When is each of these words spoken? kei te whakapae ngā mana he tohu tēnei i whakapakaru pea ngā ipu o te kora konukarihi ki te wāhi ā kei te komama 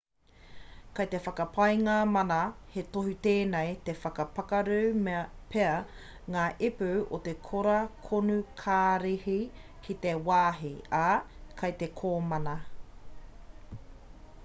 kei 0.97 1.07
te 1.09 1.17
whakapae 1.23 1.73
ngā 1.81 1.95
mana 2.13 2.37
he 2.75 2.83
tohu 2.95 3.11
tēnei 3.27 3.73
i 3.91 3.93
whakapakaru 4.05 4.79
pea 5.51 5.75
ngā 6.37 6.45
ipu 6.69 6.87
o 7.17 7.19
te 7.27 7.35
kora 7.49 7.75
konukarihi 8.07 9.37
ki 9.89 9.97
te 10.07 10.15
wāhi 10.31 10.71
ā 11.03 11.03
kei 11.61 11.77
te 11.85 11.91
komama 12.01 12.57